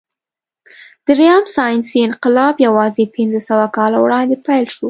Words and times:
درېیم 1.07 1.43
ساینسي 1.55 1.97
انقلاب 2.07 2.55
یواځې 2.67 3.03
پنځهسوه 3.15 3.67
کاله 3.75 3.97
وړاندې 4.01 4.35
پیل 4.45 4.65
شو. 4.73 4.79